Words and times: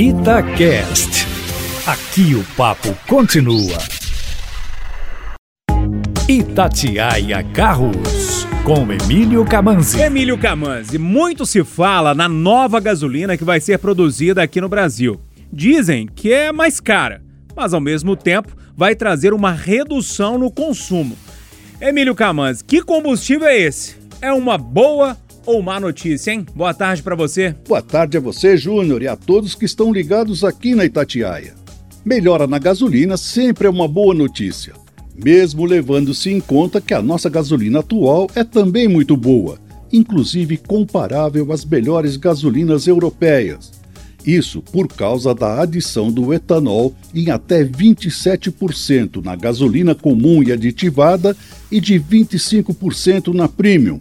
Itacast. 0.00 1.26
Aqui 1.84 2.32
o 2.36 2.44
papo 2.56 2.96
continua. 3.08 3.76
Itatiaia 6.28 7.42
Carros, 7.52 8.46
com 8.62 8.92
Emílio 8.92 9.44
Camanzi. 9.44 10.00
Emílio 10.00 10.38
Camanzi, 10.38 10.98
muito 10.98 11.44
se 11.44 11.64
fala 11.64 12.14
na 12.14 12.28
nova 12.28 12.78
gasolina 12.78 13.36
que 13.36 13.42
vai 13.42 13.58
ser 13.58 13.80
produzida 13.80 14.40
aqui 14.40 14.60
no 14.60 14.68
Brasil. 14.68 15.20
Dizem 15.52 16.06
que 16.06 16.32
é 16.32 16.52
mais 16.52 16.78
cara, 16.78 17.20
mas 17.56 17.74
ao 17.74 17.80
mesmo 17.80 18.14
tempo 18.14 18.56
vai 18.76 18.94
trazer 18.94 19.32
uma 19.32 19.50
redução 19.50 20.38
no 20.38 20.48
consumo. 20.48 21.18
Emílio 21.80 22.14
Camanzi, 22.14 22.62
que 22.62 22.82
combustível 22.82 23.48
é 23.48 23.58
esse? 23.58 23.96
É 24.22 24.32
uma 24.32 24.56
boa 24.56 25.16
ou 25.48 25.62
má 25.62 25.80
notícia, 25.80 26.30
hein? 26.30 26.44
Boa 26.54 26.74
tarde 26.74 27.02
para 27.02 27.16
você. 27.16 27.56
Boa 27.66 27.80
tarde 27.80 28.18
a 28.18 28.20
você, 28.20 28.54
Júnior, 28.54 29.00
e 29.00 29.08
a 29.08 29.16
todos 29.16 29.54
que 29.54 29.64
estão 29.64 29.90
ligados 29.90 30.44
aqui 30.44 30.74
na 30.74 30.84
Itatiaia. 30.84 31.54
Melhora 32.04 32.46
na 32.46 32.58
gasolina 32.58 33.16
sempre 33.16 33.66
é 33.66 33.70
uma 33.70 33.88
boa 33.88 34.12
notícia, 34.14 34.74
mesmo 35.16 35.64
levando-se 35.64 36.30
em 36.30 36.38
conta 36.38 36.82
que 36.82 36.92
a 36.92 37.00
nossa 37.00 37.30
gasolina 37.30 37.78
atual 37.78 38.28
é 38.34 38.44
também 38.44 38.86
muito 38.88 39.16
boa, 39.16 39.58
inclusive 39.90 40.58
comparável 40.58 41.50
às 41.50 41.64
melhores 41.64 42.18
gasolinas 42.18 42.86
europeias. 42.86 43.72
Isso 44.26 44.60
por 44.60 44.86
causa 44.86 45.34
da 45.34 45.62
adição 45.62 46.12
do 46.12 46.34
etanol 46.34 46.94
em 47.14 47.30
até 47.30 47.64
27% 47.64 49.24
na 49.24 49.34
gasolina 49.34 49.94
comum 49.94 50.42
e 50.42 50.52
aditivada 50.52 51.34
e 51.72 51.80
de 51.80 51.98
25% 51.98 53.32
na 53.32 53.48
premium, 53.48 53.98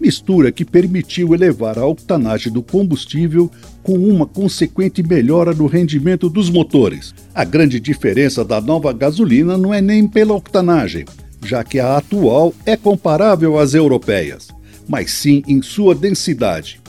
mistura 0.00 0.52
que 0.52 0.64
permitiu 0.64 1.34
elevar 1.34 1.78
a 1.78 1.86
octanagem 1.86 2.52
do 2.52 2.62
combustível 2.62 3.50
com 3.82 3.98
uma 3.98 4.26
consequente 4.26 5.02
melhora 5.02 5.52
no 5.52 5.66
rendimento 5.66 6.28
dos 6.28 6.50
motores. 6.50 7.14
A 7.34 7.44
grande 7.44 7.80
diferença 7.80 8.44
da 8.44 8.60
nova 8.60 8.92
gasolina 8.92 9.58
não 9.58 9.72
é 9.72 9.80
nem 9.80 10.06
pela 10.06 10.34
octanagem, 10.34 11.04
já 11.44 11.64
que 11.64 11.78
a 11.78 11.96
atual 11.96 12.54
é 12.64 12.76
comparável 12.76 13.58
às 13.58 13.74
europeias, 13.74 14.48
mas 14.88 15.10
sim 15.10 15.42
em 15.46 15.62
sua 15.62 15.94
densidade. 15.94 16.80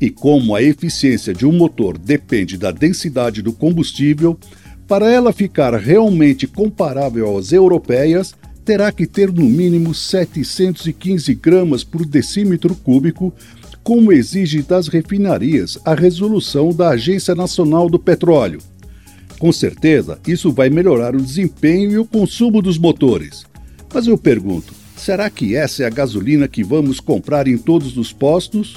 E 0.00 0.10
como 0.10 0.54
a 0.54 0.62
eficiência 0.62 1.34
de 1.34 1.44
um 1.44 1.52
motor 1.52 1.98
depende 1.98 2.56
da 2.56 2.70
densidade 2.70 3.42
do 3.42 3.52
combustível, 3.52 4.38
para 4.86 5.10
ela 5.10 5.32
ficar 5.32 5.74
realmente 5.74 6.46
comparável 6.46 7.36
às 7.36 7.52
europeias, 7.52 8.34
terá 8.68 8.92
que 8.92 9.06
ter 9.06 9.32
no 9.32 9.44
mínimo 9.44 9.94
715 9.94 11.34
gramas 11.36 11.82
por 11.82 12.04
decímetro 12.04 12.74
cúbico, 12.74 13.32
como 13.82 14.12
exige 14.12 14.60
das 14.60 14.88
refinarias 14.88 15.78
a 15.86 15.94
resolução 15.94 16.68
da 16.70 16.90
Agência 16.90 17.34
Nacional 17.34 17.88
do 17.88 17.98
Petróleo. 17.98 18.58
Com 19.38 19.50
certeza, 19.52 20.18
isso 20.26 20.52
vai 20.52 20.68
melhorar 20.68 21.16
o 21.16 21.22
desempenho 21.22 21.92
e 21.92 21.98
o 21.98 22.04
consumo 22.04 22.60
dos 22.60 22.76
motores. 22.76 23.46
Mas 23.90 24.06
eu 24.06 24.18
pergunto: 24.18 24.74
será 24.98 25.30
que 25.30 25.56
essa 25.56 25.84
é 25.84 25.86
a 25.86 25.90
gasolina 25.90 26.46
que 26.46 26.62
vamos 26.62 27.00
comprar 27.00 27.48
em 27.48 27.56
todos 27.56 27.96
os 27.96 28.12
postos? 28.12 28.76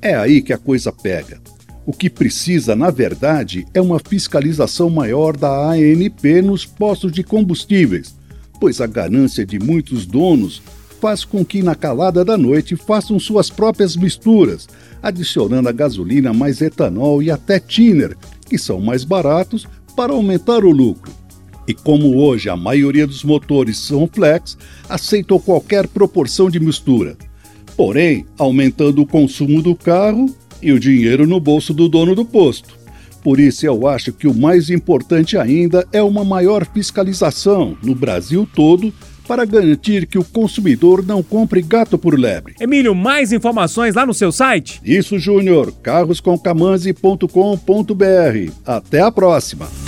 É 0.00 0.14
aí 0.14 0.40
que 0.40 0.52
a 0.52 0.58
coisa 0.58 0.92
pega. 0.92 1.40
O 1.84 1.92
que 1.92 2.08
precisa, 2.08 2.76
na 2.76 2.92
verdade, 2.92 3.66
é 3.74 3.80
uma 3.80 3.98
fiscalização 3.98 4.88
maior 4.88 5.36
da 5.36 5.72
ANP 5.72 6.42
nos 6.42 6.64
postos 6.64 7.10
de 7.10 7.24
combustíveis 7.24 8.15
pois 8.60 8.80
a 8.80 8.86
ganância 8.86 9.44
de 9.44 9.58
muitos 9.58 10.06
donos 10.06 10.62
faz 11.00 11.24
com 11.24 11.44
que 11.44 11.62
na 11.62 11.74
calada 11.74 12.24
da 12.24 12.36
noite 12.36 12.74
façam 12.74 13.18
suas 13.18 13.50
próprias 13.50 13.96
misturas, 13.96 14.66
adicionando 15.02 15.68
a 15.68 15.72
gasolina 15.72 16.32
mais 16.32 16.60
etanol 16.60 17.22
e 17.22 17.30
até 17.30 17.58
thinner, 17.58 18.16
que 18.48 18.58
são 18.58 18.80
mais 18.80 19.04
baratos, 19.04 19.66
para 19.94 20.12
aumentar 20.12 20.64
o 20.64 20.70
lucro. 20.70 21.12
E 21.68 21.74
como 21.74 22.16
hoje 22.16 22.48
a 22.48 22.56
maioria 22.56 23.06
dos 23.06 23.24
motores 23.24 23.78
são 23.78 24.08
flex, 24.12 24.56
aceitam 24.88 25.38
qualquer 25.38 25.88
proporção 25.88 26.48
de 26.48 26.60
mistura. 26.60 27.16
Porém, 27.76 28.24
aumentando 28.38 29.02
o 29.02 29.06
consumo 29.06 29.60
do 29.60 29.74
carro 29.74 30.26
e 30.62 30.72
o 30.72 30.80
dinheiro 30.80 31.26
no 31.26 31.40
bolso 31.40 31.74
do 31.74 31.88
dono 31.88 32.14
do 32.14 32.24
posto. 32.24 32.76
Por 33.26 33.38
isso, 33.40 33.66
eu 33.66 33.88
acho 33.88 34.12
que 34.12 34.28
o 34.28 34.32
mais 34.32 34.70
importante 34.70 35.36
ainda 35.36 35.84
é 35.92 36.00
uma 36.00 36.24
maior 36.24 36.64
fiscalização 36.64 37.76
no 37.82 37.92
Brasil 37.92 38.48
todo 38.54 38.94
para 39.26 39.44
garantir 39.44 40.06
que 40.06 40.16
o 40.16 40.22
consumidor 40.22 41.04
não 41.04 41.24
compre 41.24 41.60
gato 41.60 41.98
por 41.98 42.16
lebre. 42.16 42.54
Emílio, 42.60 42.94
mais 42.94 43.32
informações 43.32 43.96
lá 43.96 44.06
no 44.06 44.14
seu 44.14 44.30
site? 44.30 44.80
Isso, 44.84 45.18
Júnior, 45.18 45.72
carroscomcamanzi.com.br. 45.82 48.52
Até 48.64 49.00
a 49.00 49.10
próxima! 49.10 49.85